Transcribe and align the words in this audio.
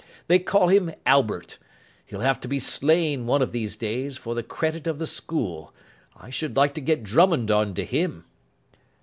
They 0.25 0.39
call 0.39 0.69
him 0.69 0.91
Albert. 1.05 1.59
He'll 2.07 2.21
have 2.21 2.41
to 2.41 2.47
be 2.47 2.57
slain 2.57 3.27
one 3.27 3.43
of 3.43 3.51
these 3.51 3.75
days, 3.77 4.17
for 4.17 4.33
the 4.33 4.41
credit 4.41 4.87
of 4.87 4.97
the 4.97 5.05
school. 5.05 5.75
I 6.17 6.31
should 6.31 6.57
like 6.57 6.73
to 6.73 6.81
get 6.81 7.03
Drummond 7.03 7.51
on 7.51 7.75
to 7.75 7.85
him." 7.85 8.25